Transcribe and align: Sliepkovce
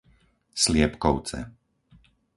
Sliepkovce 0.61 1.39